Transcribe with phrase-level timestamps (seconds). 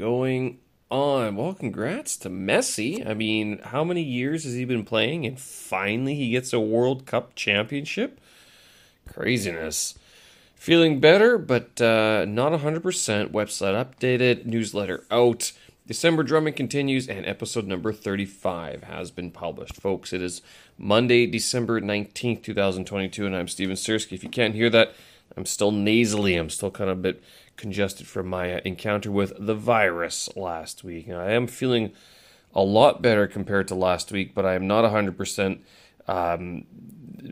[0.00, 0.58] going
[0.90, 1.36] on?
[1.36, 3.06] Well, congrats to Messi.
[3.06, 5.26] I mean, how many years has he been playing?
[5.26, 8.18] And finally, he gets a World Cup championship?
[9.06, 9.98] Craziness.
[10.54, 12.82] Feeling better, but uh, not 100%.
[13.30, 15.52] Website updated, newsletter out.
[15.86, 19.76] December drumming continues, and episode number 35 has been published.
[19.76, 20.40] Folks, it is
[20.78, 24.12] Monday, December 19th, 2022, and I'm Steven Sersky.
[24.12, 24.94] If you can't hear that,
[25.36, 26.36] I'm still nasally.
[26.36, 27.22] I'm still kind of a bit
[27.60, 31.06] congested from my encounter with the virus last week.
[31.06, 31.92] Now, I am feeling
[32.54, 35.60] a lot better compared to last week, but I am not 100%,
[36.08, 36.64] um,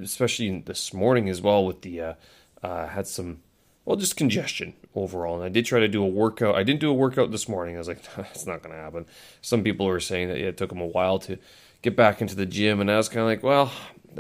[0.03, 2.15] especially this morning as well with the, uh,
[2.63, 3.41] uh, had some,
[3.87, 5.37] well, just congestion overall.
[5.37, 6.55] And I did try to do a workout.
[6.55, 7.75] I didn't do a workout this morning.
[7.75, 9.07] I was like, it's not going to happen.
[9.41, 11.39] Some people were saying that yeah, it took them a while to
[11.81, 12.81] get back into the gym.
[12.81, 13.73] And I was kind of like, well,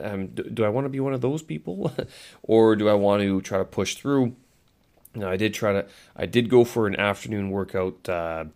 [0.02, 1.92] um, do, do I want to be one of those people?
[2.42, 4.34] or do I want to try to push through?
[5.18, 5.86] Now, I did try to,
[6.16, 8.46] I did go for an afternoon workout, uh,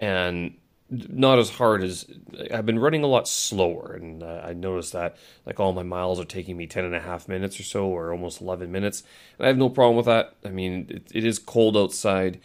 [0.00, 0.54] and
[0.90, 2.06] not as hard as
[2.52, 3.94] I've been running a lot slower.
[3.94, 7.00] And uh, I noticed that like all my miles are taking me 10 and a
[7.00, 9.02] half minutes or so, or almost 11 minutes.
[9.38, 10.34] And I have no problem with that.
[10.44, 12.40] I mean, it, it is cold outside.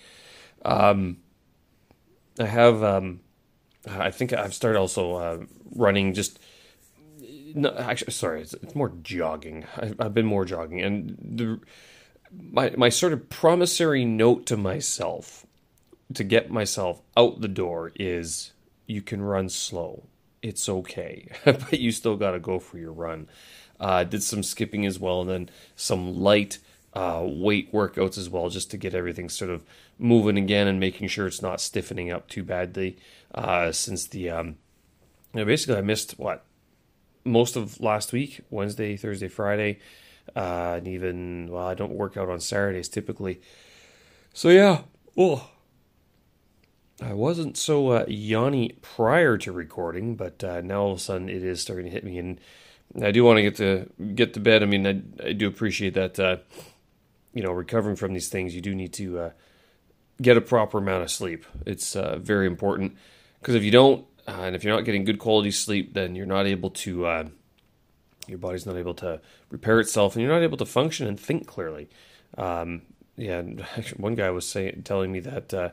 [0.63, 1.17] Um,
[2.39, 3.19] I have, um,
[3.87, 5.37] I think I've started also uh,
[5.75, 6.39] running just.
[7.55, 9.65] No, actually, sorry, it's, it's more jogging.
[9.75, 11.59] I've, I've been more jogging, and the
[12.31, 15.45] my my sort of promissory note to myself
[16.13, 18.51] to get myself out the door is
[18.87, 20.03] you can run slow.
[20.41, 23.27] It's okay, but you still got to go for your run.
[23.79, 26.59] Uh, did some skipping as well, and then some light
[26.93, 29.63] uh, weight workouts as well, just to get everything sort of
[29.97, 32.97] moving again and making sure it's not stiffening up too badly.
[33.33, 34.47] Uh, since the um,
[35.33, 36.45] you know, basically I missed what
[37.23, 39.79] most of last week, Wednesday, Thursday, Friday
[40.35, 43.41] uh, and even well, I don't work out on Saturdays typically.
[44.33, 44.81] So yeah,
[45.17, 45.49] oh,
[47.01, 51.29] I wasn't so uh, yawny prior to recording, but uh, now all of a sudden
[51.29, 52.39] it is starting to hit me, and
[53.01, 54.63] I do want to get to get to bed.
[54.63, 56.19] I mean, I, I do appreciate that.
[56.19, 56.37] Uh,
[57.33, 59.29] you know, recovering from these things, you do need to uh,
[60.21, 61.45] get a proper amount of sleep.
[61.65, 62.97] It's uh, very important
[63.39, 66.25] because if you don't, uh, and if you're not getting good quality sleep, then you're
[66.25, 67.27] not able to uh,
[68.29, 69.19] your body's not able to
[69.49, 71.89] repair itself, and you're not able to function and think clearly.
[72.37, 72.83] Um,
[73.17, 73.41] yeah,
[73.97, 75.69] one guy was saying, telling me that uh,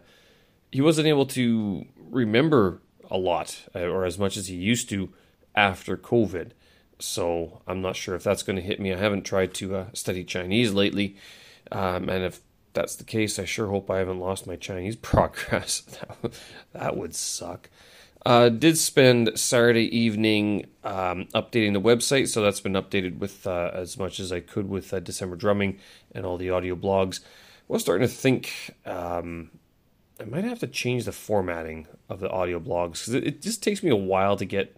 [0.72, 2.80] he wasn't able to remember
[3.10, 5.12] a lot uh, or as much as he used to
[5.54, 6.50] after COVID.
[6.98, 8.92] So I'm not sure if that's going to hit me.
[8.92, 11.16] I haven't tried to uh, study Chinese lately,
[11.70, 12.40] um, and if
[12.72, 15.82] that's the case, I sure hope I haven't lost my Chinese progress.
[16.72, 17.70] that would suck.
[18.26, 23.70] Uh, did spend Saturday evening um, updating the website, so that's been updated with uh,
[23.72, 25.78] as much as I could with uh, December drumming
[26.12, 27.20] and all the audio blogs.
[27.20, 27.28] I
[27.68, 29.52] was starting to think um,
[30.20, 33.62] I might have to change the formatting of the audio blogs because it, it, just
[33.62, 34.76] takes me a while to get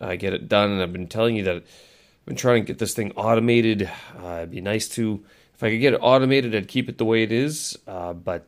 [0.00, 0.70] uh, get it done.
[0.70, 3.90] And I've been telling you that I've been trying to get this thing automated.
[4.16, 7.04] Uh, it'd be nice to if I could get it automated, I'd keep it the
[7.04, 7.76] way it is.
[7.88, 8.46] Uh, but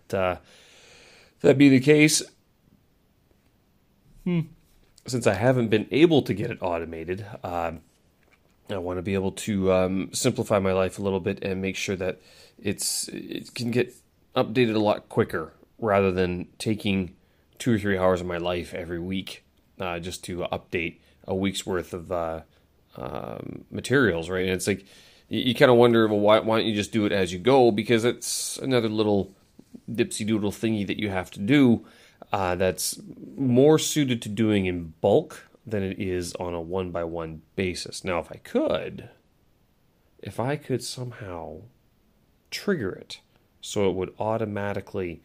[1.40, 2.22] that be the case,
[4.26, 4.40] Hmm.
[5.06, 7.80] Since I haven't been able to get it automated, um,
[8.68, 11.76] I want to be able to um, simplify my life a little bit and make
[11.76, 12.20] sure that
[12.60, 13.94] it's it can get
[14.34, 17.14] updated a lot quicker rather than taking
[17.58, 19.44] two or three hours of my life every week
[19.78, 20.98] uh, just to update
[21.28, 22.40] a week's worth of uh,
[22.96, 24.46] um, materials, right?
[24.46, 24.86] And it's like
[25.28, 27.38] you, you kind of wonder, well, why, why don't you just do it as you
[27.38, 27.70] go?
[27.70, 29.32] Because it's another little
[29.88, 31.86] dipsy doodle thingy that you have to do
[32.32, 33.00] uh, that's
[33.36, 38.04] more suited to doing in bulk than it is on a one by one basis.
[38.04, 39.08] Now, if I could,
[40.22, 41.62] if I could somehow
[42.50, 43.20] trigger it
[43.60, 45.22] so it would automatically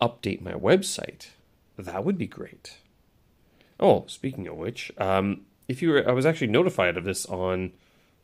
[0.00, 1.28] update my website,
[1.78, 2.78] that would be great.
[3.78, 7.72] Oh, speaking of which, um, if you were, I was actually notified of this on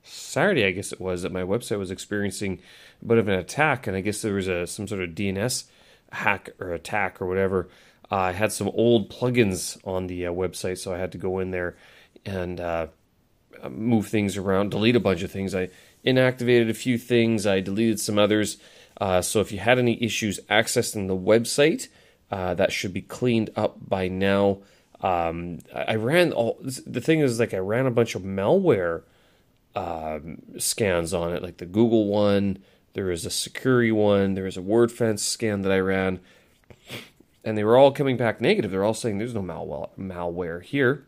[0.02, 2.60] Saturday, I guess it was, that my website was experiencing
[3.02, 5.64] a bit of an attack, and I guess there was a some sort of DNS
[6.10, 7.68] hack or attack or whatever.
[8.10, 11.38] Uh, I had some old plugins on the uh, website, so I had to go
[11.38, 11.76] in there
[12.26, 12.88] and uh,
[13.68, 15.54] move things around, delete a bunch of things.
[15.54, 15.68] I
[16.04, 18.56] inactivated a few things, I deleted some others.
[19.00, 21.88] Uh, so if you had any issues accessing the website,
[22.30, 24.58] uh, that should be cleaned up by now.
[25.00, 29.02] Um, I, ran all the thing is like I ran a bunch of malware
[29.74, 32.58] um, scans on it, like the Google one,
[32.92, 36.20] there is a Sucuri one, there was a Wordfence scan that I ran,
[37.44, 38.70] and they were all coming back negative.
[38.70, 41.06] They're all saying there's no malware malware here.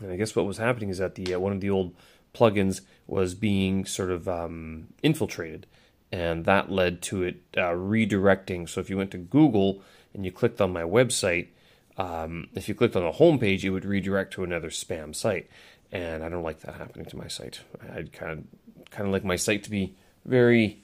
[0.00, 1.94] And I guess what was happening is that the uh, one of the old
[2.34, 5.66] plugins was being sort of um, infiltrated,
[6.12, 8.68] and that led to it uh, redirecting.
[8.68, 9.82] So if you went to Google
[10.14, 11.48] and you clicked on my website,
[11.96, 15.50] um, if you clicked on the homepage, it would redirect to another spam site,
[15.90, 17.60] and I don't like that happening to my site.
[17.92, 19.96] I'd kind of kind of like my site to be
[20.28, 20.82] very,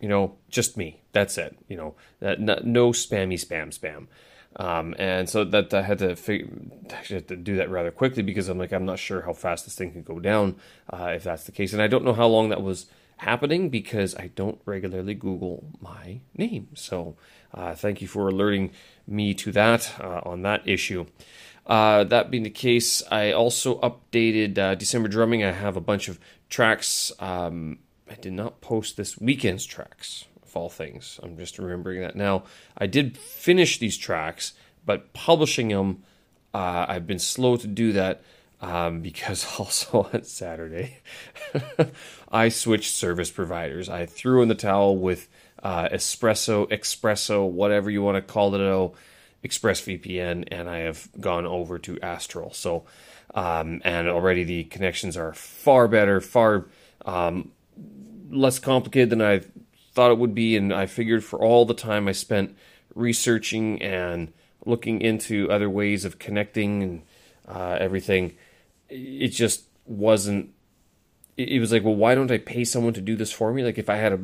[0.00, 1.00] you know, just me.
[1.12, 1.56] That's it.
[1.68, 4.06] You know, that no spammy spam spam.
[4.56, 6.48] Um, and so that I had to figure,
[6.90, 9.64] actually had to do that rather quickly because I'm like I'm not sure how fast
[9.64, 10.56] this thing can go down
[10.92, 12.86] uh, if that's the case, and I don't know how long that was
[13.18, 16.68] happening because I don't regularly Google my name.
[16.74, 17.16] So
[17.54, 18.72] uh, thank you for alerting
[19.06, 21.06] me to that uh, on that issue.
[21.66, 25.44] Uh, that being the case, I also updated uh, December drumming.
[25.44, 26.18] I have a bunch of
[26.50, 27.12] tracks.
[27.20, 27.78] Um,
[28.12, 31.18] I did not post this weekend's tracks of all things.
[31.22, 32.44] I'm just remembering that now.
[32.76, 34.52] I did finish these tracks,
[34.84, 36.02] but publishing them,
[36.52, 38.22] uh, I've been slow to do that
[38.60, 40.98] um, because also on Saturday,
[42.30, 43.88] I switched service providers.
[43.88, 45.28] I threw in the towel with
[45.62, 48.94] uh, Espresso, Espresso, whatever you want to call it, oh,
[49.42, 52.54] ExpressVPN, and I have gone over to Astrill.
[52.54, 52.84] So,
[53.34, 56.66] um, and already the connections are far better, far
[57.06, 57.52] um,
[58.32, 59.42] less complicated than I
[59.92, 62.56] thought it would be, and I figured for all the time I spent
[62.94, 64.32] researching and
[64.64, 67.02] looking into other ways of connecting and
[67.48, 68.34] uh, everything,
[68.88, 70.50] it just wasn't.
[71.36, 73.64] It was like, well, why don't I pay someone to do this for me?
[73.64, 74.20] Like, if I had a,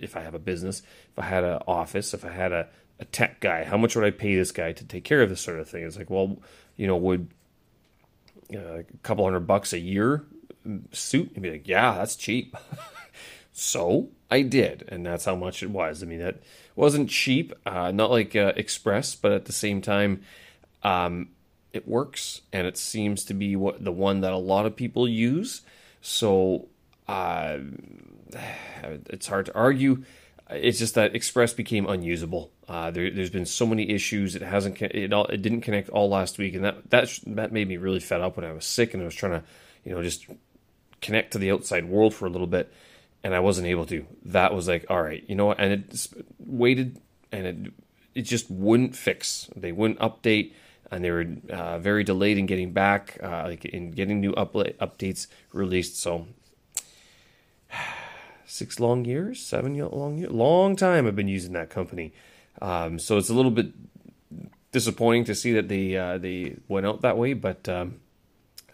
[0.00, 0.82] if I have a business,
[1.12, 2.68] if I had an office, if I had a,
[2.98, 5.42] a tech guy, how much would I pay this guy to take care of this
[5.42, 5.84] sort of thing?
[5.84, 6.38] It's like, well,
[6.76, 7.28] you know, would
[8.54, 10.24] uh, a couple hundred bucks a year
[10.92, 11.32] suit?
[11.34, 12.56] And be like, yeah, that's cheap.
[13.58, 16.02] So I did, and that's how much it was.
[16.02, 16.42] I mean, that
[16.74, 20.20] wasn't cheap, uh, not like uh, Express, but at the same time,
[20.82, 21.28] um,
[21.72, 25.08] it works, and it seems to be what the one that a lot of people
[25.08, 25.62] use.
[26.02, 26.68] So
[27.08, 27.56] uh,
[29.08, 30.04] it's hard to argue.
[30.50, 32.50] It's just that Express became unusable.
[32.68, 34.36] Uh, there, has been so many issues.
[34.36, 34.82] It hasn't.
[34.82, 38.00] It, all, it didn't connect all last week, and that that that made me really
[38.00, 39.44] fed up when I was sick and I was trying to,
[39.82, 40.26] you know, just
[41.00, 42.70] connect to the outside world for a little bit
[43.26, 44.06] and I wasn't able to.
[44.26, 45.58] That was like, all right, you know what?
[45.58, 46.06] And it
[46.38, 47.00] waited,
[47.32, 47.72] and it
[48.14, 49.50] it just wouldn't fix.
[49.56, 50.52] They wouldn't update,
[50.92, 54.74] and they were uh, very delayed in getting back, uh, like in getting new upla-
[54.76, 56.00] updates released.
[56.00, 56.28] So
[58.46, 61.08] six long years, seven long years, long time.
[61.08, 62.12] I've been using that company,
[62.62, 63.72] um, so it's a little bit
[64.70, 67.68] disappointing to see that they uh, they went out that way, but.
[67.68, 68.02] Um,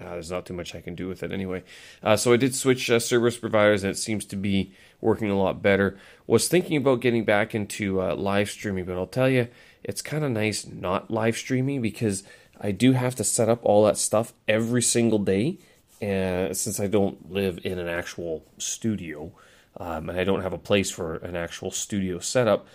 [0.03, 1.63] uh, there's not too much I can do with it anyway.
[2.03, 5.39] Uh, so I did switch uh, service providers, and it seems to be working a
[5.39, 5.99] lot better.
[6.27, 9.49] Was thinking about getting back into uh, live streaming, but I'll tell you,
[9.83, 12.23] it's kind of nice not live streaming because
[12.61, 15.59] I do have to set up all that stuff every single day.
[16.01, 19.33] And since I don't live in an actual studio,
[19.77, 22.67] um, and I don't have a place for an actual studio setup,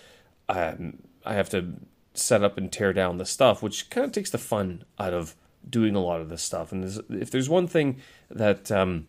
[0.50, 1.74] um, I have to
[2.14, 5.36] set up and tear down the stuff, which kind of takes the fun out of
[5.70, 6.72] doing a lot of this stuff.
[6.72, 7.98] And there's, if there's one thing
[8.30, 9.08] that um,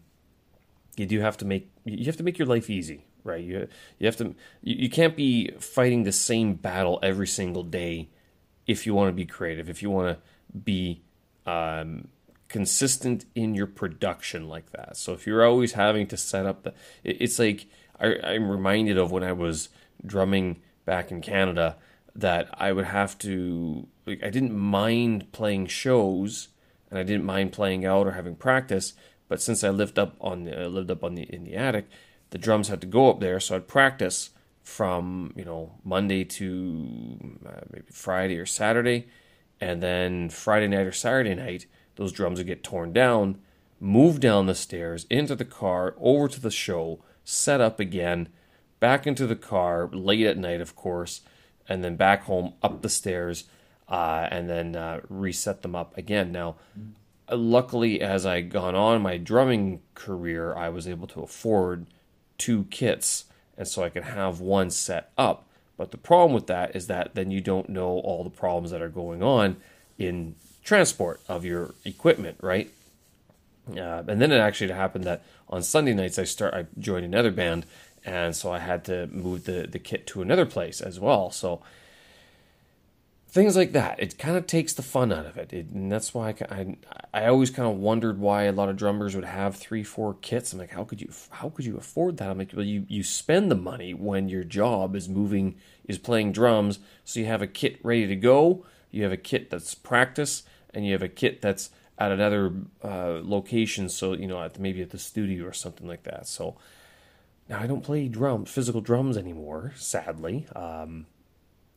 [0.97, 3.43] you do have to make, you have to make your life easy, right?
[3.43, 3.69] You
[3.99, 8.09] you have to you, you can't be fighting the same battle every single day
[8.67, 11.03] if you want to be creative, if you want to be
[11.47, 12.09] um,
[12.49, 14.97] consistent in your production like that.
[14.97, 17.67] So if you're always having to set up the, it, it's like
[17.99, 19.69] I, I'm reminded of when I was
[20.05, 21.77] drumming back in Canada
[22.19, 26.49] that I would have to like I didn't mind playing shows
[26.91, 28.95] and I didn't mind playing out or having practice,
[29.29, 31.87] but since I lived up on the, uh, lived up on the in the attic,
[32.31, 34.31] the drums had to go up there, so I'd practice
[34.65, 39.07] from you know Monday to uh, maybe Friday or Saturday,
[39.61, 43.39] and then Friday night or Saturday night, those drums would get torn down,
[43.79, 48.29] move down the stairs into the car, over to the show, set up again,
[48.81, 51.21] back into the car late at night, of course
[51.69, 53.45] and then back home up the stairs
[53.89, 56.33] uh, and then uh, reset them up again.
[56.33, 56.57] Now,
[57.31, 61.87] luckily, as I gone on my drumming career, I was able to afford
[62.37, 63.25] two kits,
[63.57, 65.47] and so I could have one set up.
[65.77, 68.83] But the problem with that is that then you don't know all the problems that
[68.83, 69.57] are going on
[69.97, 70.35] in
[70.65, 72.71] transport of your equipment, right?
[73.71, 77.31] Uh, and then it actually happened that on Sunday nights I start I joined another
[77.31, 77.67] band
[78.05, 81.31] and so I had to move the the kit to another place as well.
[81.31, 81.63] So
[83.31, 86.15] things like that, it kind of takes the fun out of it, it and that's
[86.15, 86.77] why I, I,
[87.13, 90.53] I always kind of wondered why a lot of drummers would have three four kits.
[90.53, 92.31] I'm like, how could you how could you afford that?
[92.31, 96.33] I'm like, well, you you spend the money when your job is moving is playing
[96.33, 100.43] drums, so you have a kit ready to go, you have a kit that's practice,
[100.73, 102.53] and you have a kit that's at another
[102.83, 106.27] uh, location, so you know, at maybe at the studio or something like that.
[106.27, 106.57] So
[107.49, 110.47] now I don't play drum, physical drums anymore, sadly.
[110.55, 111.07] Um,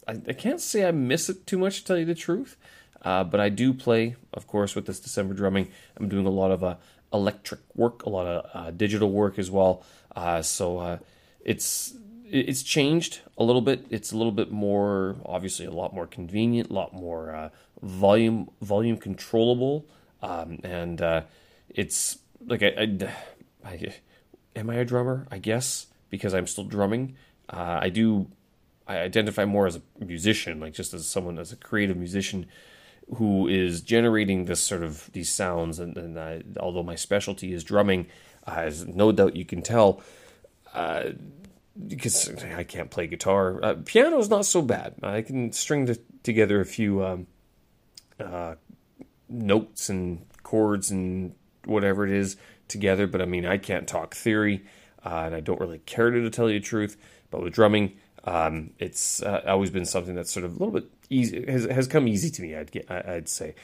[0.08, 2.58] I, I, can't say I miss it too much to tell you the truth.
[3.04, 5.70] Uh, but I do play, of course, with this December drumming.
[5.98, 6.76] I'm doing a lot of uh,
[7.12, 9.84] electric work, a lot of uh, digital work as well.
[10.16, 10.98] Uh, so uh,
[11.44, 13.86] it's it's changed a little bit.
[13.90, 17.50] It's a little bit more, obviously, a lot more convenient, a lot more uh,
[17.82, 19.86] volume volume controllable,
[20.22, 21.02] um, and
[21.70, 23.14] it's like I, I,
[23.66, 23.94] I,
[24.56, 25.28] am I a drummer?
[25.32, 27.16] I guess because I'm still drumming.
[27.50, 28.28] I do.
[28.88, 32.48] I identify more as a musician, like just as someone as a creative musician
[33.16, 35.80] who is generating this sort of these sounds.
[35.80, 38.08] And, and uh, although my specialty is drumming,
[38.48, 40.02] uh, as no doubt you can tell,
[40.74, 41.12] uh,
[41.88, 43.64] because I can't play guitar.
[43.64, 44.96] Uh, piano is not so bad.
[45.04, 47.28] I can string the, together a few um,
[48.20, 48.56] uh,
[49.30, 52.38] notes and chords and whatever it is
[52.72, 53.08] together.
[53.08, 54.64] But I mean, I can't talk theory,
[55.06, 56.98] uh, and I don't really care to, to tell you the truth.
[57.30, 60.90] But with drumming, um, it's uh, always been something that's sort of a little bit
[61.10, 62.56] easy has has come easy to me.
[62.56, 63.56] I'd I'd say.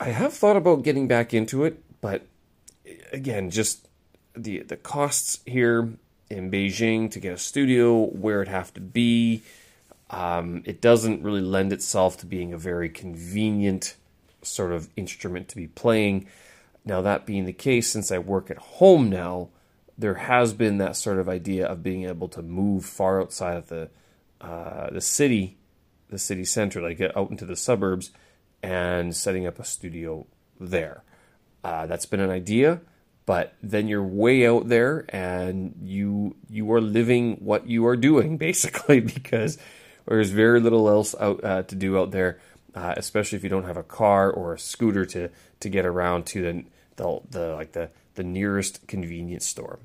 [0.00, 2.26] I have thought about getting back into it, but
[3.12, 3.88] again, just
[4.34, 5.92] the the costs here
[6.30, 9.42] in Beijing to get a studio where it have to be.
[10.10, 13.94] Um, it doesn't really lend itself to being a very convenient
[14.42, 16.26] sort of instrument to be playing.
[16.84, 19.50] Now, that being the case, since I work at home now,
[19.98, 23.68] there has been that sort of idea of being able to move far outside of
[23.68, 23.90] the
[24.40, 25.58] uh, the city,
[26.08, 28.12] the city center, like out into the suburbs,
[28.62, 30.26] and setting up a studio
[30.60, 31.02] there.
[31.64, 32.80] Uh, that's been an idea,
[33.26, 38.36] but then you're way out there, and you you are living what you are doing
[38.48, 39.58] basically because
[40.06, 42.38] there's very little else out uh, to do out there,
[42.74, 46.26] uh, especially if you don't have a car or a scooter to to get around
[46.26, 46.64] to the
[46.96, 49.78] the, the like the the nearest convenience store.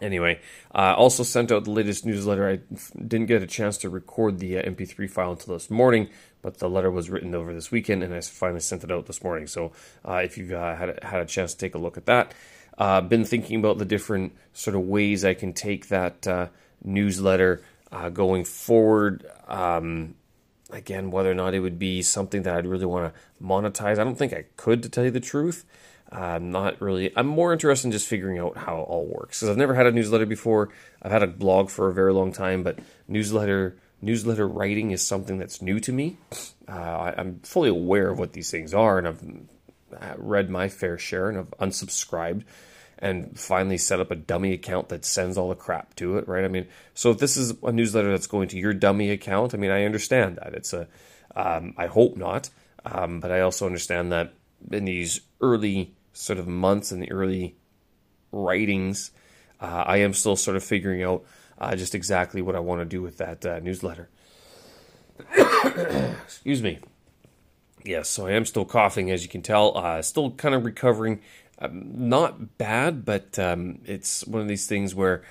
[0.00, 0.40] Anyway,
[0.72, 2.48] I uh, also sent out the latest newsletter.
[2.48, 2.56] I
[2.98, 6.08] didn't get a chance to record the uh, MP3 file until this morning,
[6.42, 9.22] but the letter was written over this weekend, and I finally sent it out this
[9.22, 9.46] morning.
[9.46, 9.72] So
[10.06, 12.34] uh, if you've uh, had, a, had a chance to take a look at that,
[12.76, 16.48] I've uh, been thinking about the different sort of ways I can take that uh,
[16.82, 17.62] newsletter
[18.12, 19.24] going forward.
[19.46, 20.16] Um,
[20.70, 24.04] again, whether or not it would be something that I'd really want to monetize, I
[24.04, 25.64] don't think I could, to tell you the truth.
[26.10, 27.12] I'm not really.
[27.16, 29.86] I'm more interested in just figuring out how it all works because I've never had
[29.86, 30.68] a newsletter before.
[31.02, 32.78] I've had a blog for a very long time, but
[33.08, 36.18] newsletter newsletter writing is something that's new to me.
[36.68, 40.98] Uh, I, am fully aware of what these things are, and I've read my fair
[40.98, 42.44] share, and I've unsubscribed,
[42.98, 46.28] and finally set up a dummy account that sends all the crap to it.
[46.28, 46.44] Right?
[46.44, 49.58] I mean, so if this is a newsletter that's going to your dummy account, I
[49.58, 50.88] mean, I understand that it's a.
[51.36, 52.50] Um, I hope not,
[52.84, 54.34] um, but I also understand that
[54.70, 57.56] in these early sort of months and the early
[58.30, 59.10] writings,
[59.60, 61.24] uh, I am still sort of figuring out
[61.58, 64.08] uh, just exactly what I want to do with that uh, newsletter.
[66.24, 66.78] Excuse me.
[67.84, 69.76] Yes, so I am still coughing, as you can tell.
[69.76, 71.20] Uh, still kind of recovering.
[71.58, 75.22] Um, not bad, but um, it's one of these things where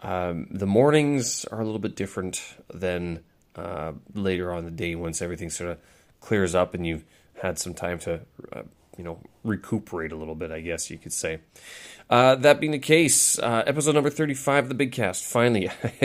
[0.00, 3.20] um, the mornings are a little bit different than
[3.56, 5.78] uh, later on the day once everything sort of
[6.20, 7.04] clears up and you've
[7.42, 8.20] had some time to
[8.52, 8.62] uh,
[8.96, 11.40] you know recuperate a little bit, I guess you could say.
[12.08, 15.24] Uh, that being the case, uh, episode number thirty-five of the Big Cast.
[15.24, 15.68] Finally,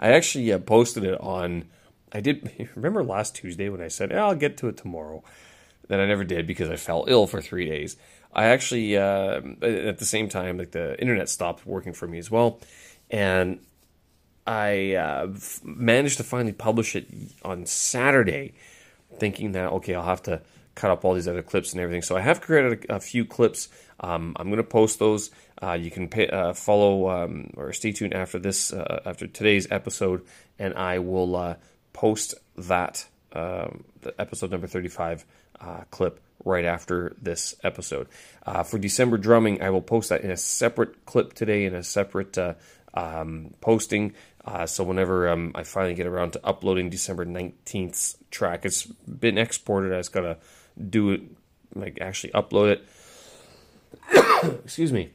[0.00, 1.64] I actually uh, posted it on.
[2.12, 5.22] I did remember last Tuesday when I said I'll get to it tomorrow.
[5.88, 7.96] Then I never did because I fell ill for three days.
[8.38, 12.30] I actually uh, at the same time like the internet stopped working for me as
[12.30, 12.60] well,
[13.10, 13.58] and
[14.46, 17.08] I uh, managed to finally publish it
[17.42, 18.54] on Saturday,
[19.18, 20.40] thinking that okay I'll have to
[20.76, 22.02] cut up all these other clips and everything.
[22.02, 23.68] So I have created a, a few clips.
[23.98, 25.32] Um, I'm going to post those.
[25.60, 29.66] Uh, you can pay, uh, follow um, or stay tuned after this, uh, after today's
[29.72, 30.24] episode,
[30.60, 31.54] and I will uh,
[31.92, 33.82] post that um,
[34.16, 35.24] episode number 35
[35.60, 38.08] uh, clip right after this episode.
[38.44, 41.82] Uh, for December drumming, I will post that in a separate clip today in a
[41.82, 42.36] separate
[42.94, 44.14] um, posting.
[44.44, 49.36] Uh, so whenever um, I finally get around to uploading December 19th's track, it's been
[49.36, 49.92] exported.
[49.92, 50.38] I just got to
[50.88, 51.22] do it,
[51.74, 52.88] like actually upload it.
[54.64, 55.10] Excuse me.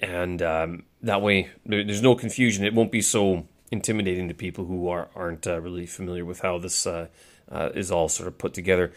[0.00, 2.64] And um, that way, there's no confusion.
[2.64, 6.58] It won't be so intimidating to people who are, aren't uh, really familiar with how
[6.58, 7.08] this uh,
[7.50, 8.92] uh, is all sort of put together.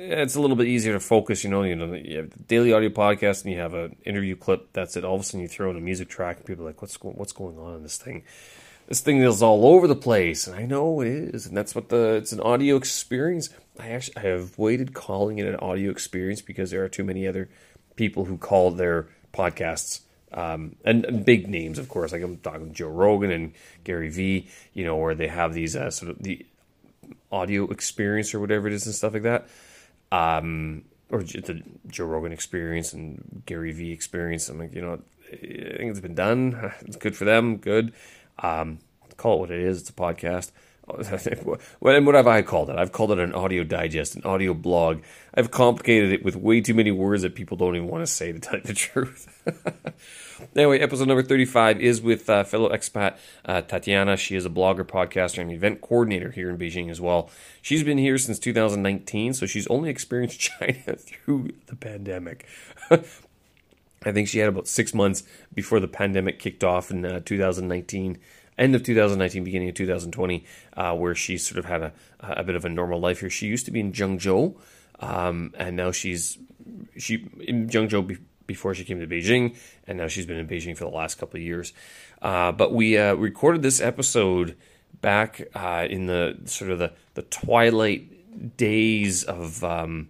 [0.00, 1.64] It's a little bit easier to focus, you know.
[1.64, 4.72] You know, you have the daily audio podcast, and you have an interview clip.
[4.72, 5.04] That's it.
[5.04, 6.94] All of a sudden, you throw in a music track, and people are like, "What's
[7.02, 8.22] what's going on in this thing?"
[8.86, 11.88] This thing is all over the place, and I know it is, and that's what
[11.88, 13.50] the it's an audio experience.
[13.78, 17.48] I actually I avoided calling it an audio experience because there are too many other
[17.96, 20.02] people who call their podcasts
[20.32, 23.52] Um, and, and, big names, of course, like I'm talking Joe Rogan and
[23.82, 26.44] Gary Vee, you know, where they have these uh, sort of the
[27.32, 29.48] audio experience or whatever it is and stuff like that.
[30.10, 34.48] Um, or the Joe Rogan experience and Gary Vee experience.
[34.48, 35.00] I'm like, you know,
[35.32, 36.72] I think it's been done.
[36.82, 37.56] It's good for them.
[37.56, 37.92] Good.
[38.38, 38.78] Um,
[39.16, 39.80] call it what it is.
[39.80, 40.52] It's a podcast.
[41.78, 42.76] what, have I called it?
[42.76, 45.02] I've called it an audio digest, an audio blog.
[45.34, 48.32] I've complicated it with way too many words that people don't even want to say,
[48.32, 49.28] to tell you the truth.
[50.56, 54.16] anyway, episode number 35 is with uh, fellow expat uh, Tatiana.
[54.16, 57.30] She is a blogger, podcaster, and event coordinator here in Beijing as well.
[57.62, 62.46] She's been here since 2019, so she's only experienced China through the pandemic.
[64.04, 68.18] I think she had about six months before the pandemic kicked off in uh, 2019
[68.58, 70.44] end of 2019, beginning of 2020,
[70.76, 73.30] uh, where she sort of had a, a bit of a normal life here.
[73.30, 74.56] She used to be in Zhengzhou,
[75.00, 76.38] um, and now she's
[76.96, 80.76] she in Zhengzhou be, before she came to Beijing, and now she's been in Beijing
[80.76, 81.72] for the last couple of years.
[82.20, 84.56] Uh, but we uh, recorded this episode
[85.00, 90.08] back uh, in the sort of the, the twilight days of um,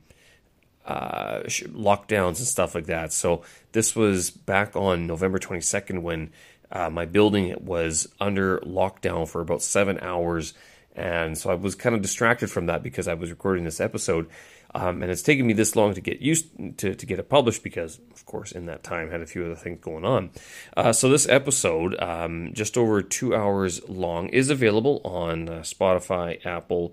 [0.87, 3.13] uh, lockdowns and stuff like that.
[3.13, 6.31] So this was back on November 22nd when
[6.71, 10.55] uh, my building was under lockdown for about seven hours.
[10.95, 14.29] And so I was kind of distracted from that because I was recording this episode.
[14.75, 16.49] Um, and it's taken me this long to get used
[16.79, 19.45] to, to get it published because, of course, in that time, I had a few
[19.45, 20.31] other things going on.
[20.77, 26.45] Uh, so this episode, um, just over two hours long, is available on uh, Spotify,
[26.45, 26.93] Apple,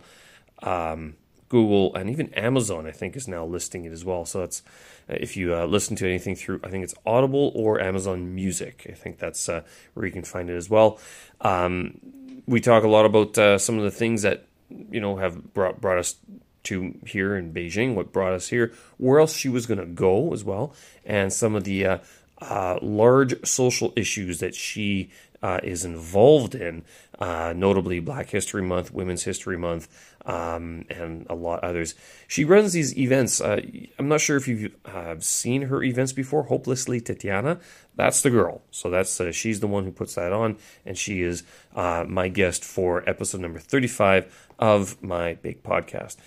[0.63, 1.15] um,
[1.49, 2.87] Google, and even Amazon.
[2.87, 4.25] I think is now listing it as well.
[4.25, 4.61] So that's
[5.07, 8.87] if you uh, listen to anything through, I think it's Audible or Amazon Music.
[8.89, 9.61] I think that's uh,
[9.93, 10.99] where you can find it as well.
[11.41, 11.99] Um,
[12.47, 15.81] we talk a lot about uh, some of the things that you know have brought
[15.81, 16.15] brought us
[16.63, 20.33] to here in Beijing, what brought us here, where else she was going to go
[20.33, 20.73] as well,
[21.05, 21.97] and some of the uh,
[22.41, 25.11] uh, large social issues that she
[25.41, 26.83] uh, is involved in,
[27.19, 31.95] uh, notably Black History Month, Women's History Month, um, and a lot others.
[32.27, 33.41] She runs these events.
[33.41, 33.61] Uh,
[33.99, 36.43] I'm not sure if you've uh, seen her events before.
[36.43, 37.59] Hopelessly Tatiana,
[37.95, 38.61] that's the girl.
[38.71, 41.43] So that's uh, she's the one who puts that on, and she is
[41.75, 46.17] uh, my guest for episode number 35 of my big podcast.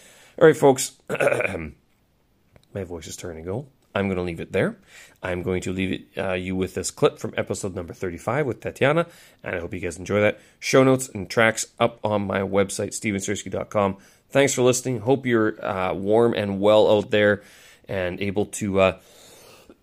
[0.41, 3.67] All right, folks, my voice is turning to go.
[3.95, 4.77] I'm going to leave it there.
[5.23, 8.61] I'm going to leave it, uh, you with this clip from episode number 35 with
[8.61, 9.07] Tatiana,
[9.43, 10.39] and I hope you guys enjoy that.
[10.61, 13.97] Show notes and tracks up on my website, stevensersky.com.
[14.31, 15.01] Thanks for listening.
[15.01, 17.43] Hope you're uh, warm and well out there
[17.89, 18.99] and able to uh,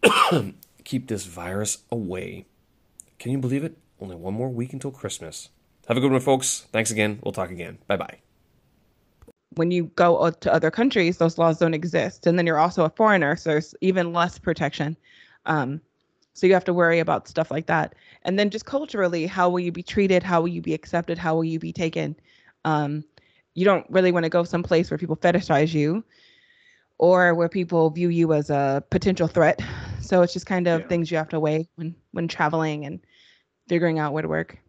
[0.84, 2.46] keep this virus away.
[3.20, 3.78] Can you believe it?
[4.00, 5.50] Only one more week until Christmas.
[5.88, 6.66] Have a good one, folks.
[6.72, 7.20] Thanks again.
[7.24, 7.80] We'll talk again.
[7.88, 8.25] Bye bye
[9.56, 12.28] when you go to other countries, those laws don't exist.
[12.28, 14.98] And then you're also a foreigner, so there's even less protection.
[15.46, 15.82] Um,
[16.34, 17.96] so you have to worry about stuff like that.
[18.24, 20.22] And then just culturally, how will you be treated?
[20.22, 21.18] How will you be accepted?
[21.18, 22.16] How will you be taken?
[22.66, 23.06] Um,
[23.54, 26.04] you don't really want to go someplace where people fetishize you
[26.98, 29.62] or where people view you as a potential threat.
[30.02, 30.88] So it's just kind of yeah.
[30.88, 33.00] things you have to weigh when when traveling and
[33.68, 34.60] figuring out where to work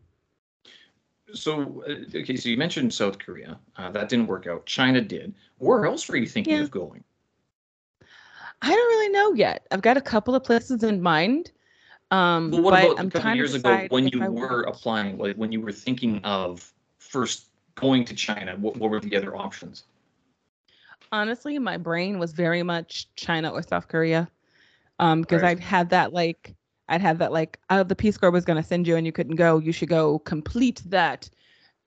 [1.32, 3.58] so uh, okay, so you mentioned South Korea.
[3.76, 4.66] Uh, that didn't work out.
[4.66, 5.34] China did.
[5.58, 6.62] Where else were you thinking yeah.
[6.62, 7.04] of going?
[8.62, 9.66] I don't really know yet.
[9.70, 11.52] I've got a couple of places in mind.
[12.10, 15.52] Um, well, what about I'm a couple years ago when you were applying, like when
[15.52, 18.56] you were thinking of first going to China?
[18.56, 19.84] What, what were the other options?
[21.12, 24.28] Honestly, my brain was very much China or South Korea,
[24.98, 25.50] um, because right.
[25.50, 26.55] I've had that like
[26.88, 29.12] I'd have that like, oh, the Peace Corps was going to send you and you
[29.12, 29.58] couldn't go.
[29.58, 31.28] You should go complete that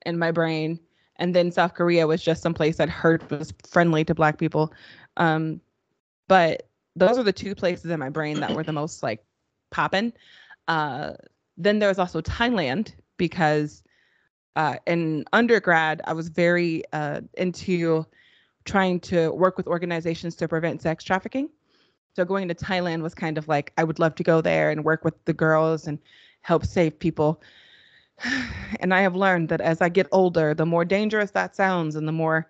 [0.05, 0.79] in my brain.
[1.17, 4.73] And then South Korea was just some place I'd heard was friendly to Black people.
[5.17, 5.62] Um,
[6.27, 9.23] but those are the two places in my brain that were the most like
[9.71, 10.13] popping.
[10.67, 11.13] Uh,
[11.57, 13.83] then there was also Thailand because
[14.55, 18.05] uh, in undergrad I was very uh, into
[18.65, 21.49] trying to work with organizations to prevent sex trafficking.
[22.15, 24.84] So going to Thailand was kind of like I would love to go there and
[24.84, 26.00] work with the girls and
[26.41, 27.41] help save people.
[28.82, 32.08] And I have learned that as I get older, the more dangerous that sounds and
[32.08, 32.48] the more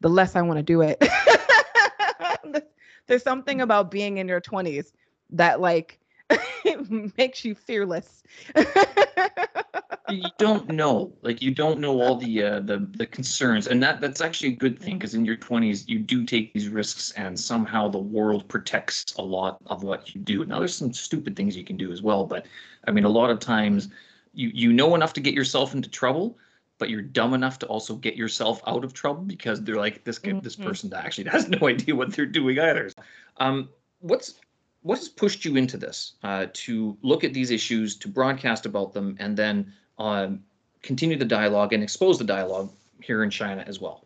[0.00, 1.02] the less I want to do it.
[3.06, 4.92] There's something about being in your 20s
[5.30, 5.98] that like
[7.16, 8.22] makes you fearless.
[10.10, 14.00] you don't know like you don't know all the uh, the the concerns and that
[14.00, 17.38] that's actually a good thing because in your 20s you do take these risks and
[17.38, 20.44] somehow the world protects a lot of what you do.
[20.44, 22.46] Now there's some stupid things you can do as well but
[22.86, 23.88] i mean a lot of times
[24.32, 26.38] you you know enough to get yourself into trouble
[26.78, 30.18] but you're dumb enough to also get yourself out of trouble because they're like this
[30.18, 30.40] mm-hmm.
[30.40, 32.90] this person actually has no idea what they're doing either.
[33.36, 33.68] Um
[34.00, 34.40] what's
[34.82, 36.14] what has pushed you into this?
[36.22, 40.42] Uh, to look at these issues, to broadcast about them, and then um,
[40.82, 44.04] continue the dialogue and expose the dialogue here in China as well?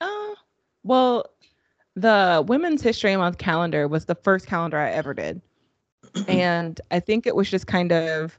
[0.00, 0.34] Uh,
[0.82, 1.26] well,
[1.94, 5.40] the Women's History Month calendar was the first calendar I ever did,
[6.28, 8.36] and I think it was just kind of,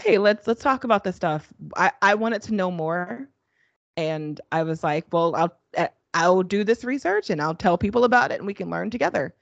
[0.00, 1.52] hey, let's let's talk about this stuff.
[1.76, 3.28] I I wanted to know more,
[3.96, 5.56] and I was like, well, I'll
[6.14, 9.34] I'll do this research and I'll tell people about it, and we can learn together.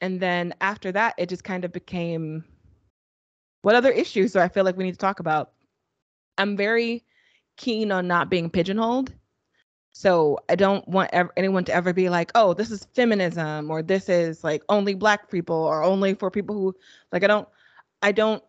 [0.00, 2.44] And then after that, it just kind of became,
[3.62, 5.52] what other issues do I feel like we need to talk about?
[6.38, 7.04] I'm very
[7.56, 9.12] keen on not being pigeonholed.
[9.92, 13.82] So I don't want ever, anyone to ever be like, oh, this is feminism or
[13.82, 16.74] this is like only black people or only for people who
[17.12, 17.48] like I don't
[18.02, 18.42] I don't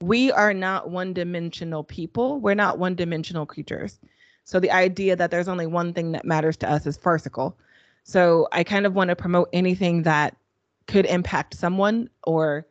[0.00, 2.38] we are not one-dimensional people.
[2.38, 3.98] We're not one-dimensional creatures.
[4.44, 7.56] So the idea that there's only one thing that matters to us is farcical.
[8.02, 10.36] So I kind of want to promote anything that
[10.86, 12.66] could impact someone or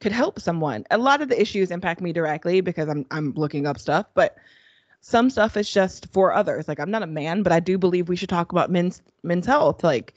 [0.00, 0.84] could help someone.
[0.90, 4.36] A lot of the issues impact me directly because I'm I'm looking up stuff, but
[5.00, 6.68] some stuff is just for others.
[6.68, 9.46] Like I'm not a man, but I do believe we should talk about men's men's
[9.46, 9.84] health.
[9.84, 10.14] Like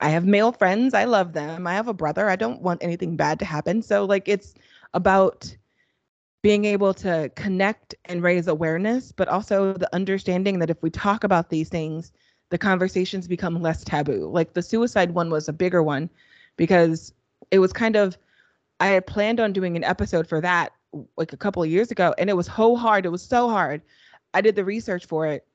[0.00, 1.66] I have male friends, I love them.
[1.66, 2.28] I have a brother.
[2.30, 3.82] I don't want anything bad to happen.
[3.82, 4.54] So like it's
[4.94, 5.54] about
[6.42, 11.22] being able to connect and raise awareness, but also the understanding that if we talk
[11.22, 12.12] about these things,
[12.48, 14.28] the conversations become less taboo.
[14.32, 16.08] Like the suicide one was a bigger one
[16.56, 17.12] because
[17.50, 18.16] it was kind of
[18.80, 20.72] I had planned on doing an episode for that
[21.16, 23.06] like a couple of years ago and it was so hard.
[23.06, 23.82] It was so hard
[24.34, 25.46] I did the research for it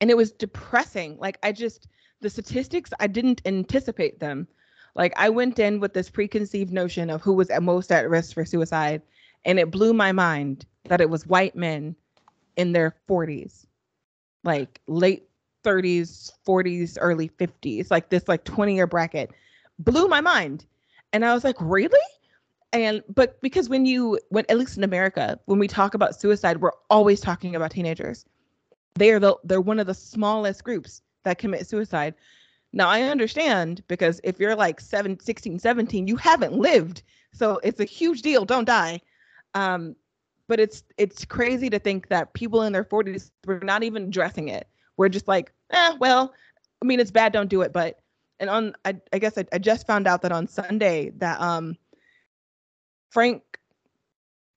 [0.00, 1.16] and it was depressing.
[1.18, 1.88] Like I just
[2.20, 4.46] the statistics I didn't anticipate them.
[4.94, 8.34] Like I went in with this preconceived notion of who was at most at risk
[8.34, 9.02] for suicide
[9.44, 11.96] and it blew my mind that it was white men
[12.56, 13.66] in their 40s.
[14.44, 15.26] Like late
[15.64, 19.30] 30s, 40s, early 50s, like this like 20 year bracket
[19.78, 20.66] blew my mind.
[21.14, 21.98] And I was like, "Really?"
[22.74, 26.60] And but because when you when at least in america when we talk about suicide
[26.60, 28.26] we're always talking about teenagers.
[28.96, 32.14] They are the they're one of the smallest groups that commit suicide.
[32.72, 37.02] Now i understand because if you're like 7 16 17 you haven't lived.
[37.32, 38.44] So it's a huge deal.
[38.44, 39.00] Don't die.
[39.54, 39.96] Um
[40.46, 44.48] but it's it's crazy to think that people in their 40s we're not even addressing
[44.48, 44.68] it.
[44.96, 46.34] We're just like eh well
[46.82, 47.32] i mean it's bad.
[47.32, 47.72] Don't do it.
[47.72, 48.00] But
[48.40, 51.76] and on i, I guess I, I just found out that on sunday that um
[53.14, 53.42] Frank,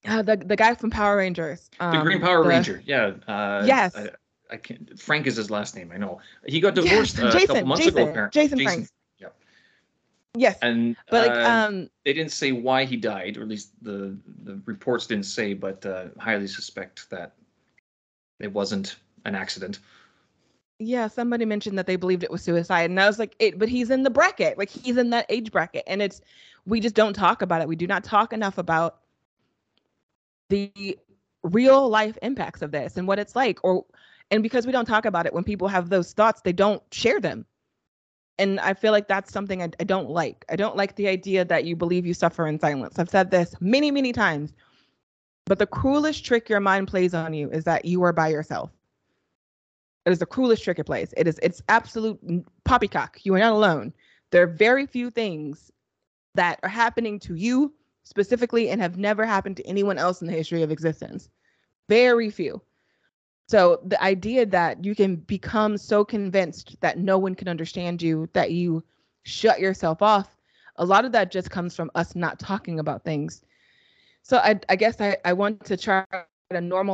[0.06, 1.70] uh, the the guy from Power Rangers.
[1.80, 2.82] Um, the Green Power the, Ranger.
[2.86, 3.12] Yeah.
[3.28, 3.96] Uh, yes.
[3.96, 4.10] I,
[4.50, 5.00] I, can't.
[5.00, 5.92] Frank is his last name.
[5.94, 6.20] I know.
[6.48, 8.10] He got divorced uh, Jason, a couple months Jason, ago.
[8.10, 8.42] Apparently.
[8.42, 8.90] Jason, Jason Frank.
[9.20, 9.28] Yeah.
[10.36, 10.58] Yes.
[10.64, 14.18] And but like, uh, um, they didn't say why he died, or at least the
[14.44, 17.34] the reports didn't say, but uh, highly suspect that
[18.40, 19.80] it wasn't an accident.
[20.80, 23.70] Yeah, somebody mentioned that they believed it was suicide, and I was like, "It," but
[23.70, 26.22] he's in the bracket, like he's in that age bracket, and it's
[26.68, 27.68] we just don't talk about it.
[27.68, 29.00] We do not talk enough about
[30.50, 31.00] the
[31.44, 33.86] real life impacts of this and what it's like or
[34.30, 37.20] and because we don't talk about it when people have those thoughts they don't share
[37.20, 37.46] them.
[38.40, 40.46] And i feel like that's something I, I, don't like.
[40.50, 43.00] I don't like the idea that you believe you suffer in silence.
[43.00, 44.54] I've said this many many times.
[45.46, 48.70] But the cruelest trick your mind plays on you is that you are by yourself.
[50.06, 51.14] It is the cruelest trick it plays.
[51.16, 52.20] It is it's absolute
[52.66, 53.20] poppycock.
[53.24, 53.94] You are not alone.
[54.32, 55.72] There are very few things
[56.38, 57.74] that are happening to you
[58.04, 61.30] specifically and have never happened to anyone else in the history of existence.
[61.90, 62.62] Very few.
[63.48, 68.30] So the idea that you can become so convinced that no one can understand you,
[68.34, 68.84] that you
[69.24, 70.36] shut yourself off,
[70.76, 73.42] a lot of that just comes from us not talking about things.
[74.22, 76.84] So I, I guess I, I want to try to normalize